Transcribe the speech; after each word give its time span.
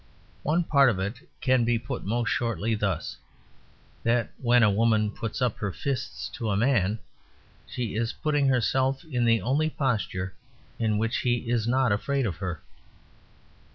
One 0.41 0.63
part 0.63 0.89
of 0.89 0.97
it 0.97 1.19
can 1.41 1.63
be 1.63 1.77
put 1.77 2.03
most 2.03 2.29
shortly 2.29 2.73
thus: 2.73 3.17
that 4.01 4.31
when 4.41 4.63
a 4.63 4.71
woman 4.71 5.11
puts 5.11 5.43
up 5.43 5.57
her 5.59 5.71
fists 5.71 6.27
to 6.29 6.49
a 6.49 6.57
man 6.57 6.97
she 7.67 7.93
is 7.93 8.11
putting 8.11 8.47
herself 8.47 9.03
in 9.05 9.25
the 9.25 9.43
only 9.43 9.69
posture 9.69 10.33
in 10.79 10.97
which 10.97 11.17
he 11.17 11.47
is 11.51 11.67
not 11.67 11.91
afraid 11.91 12.25
of 12.25 12.37
her. 12.37 12.63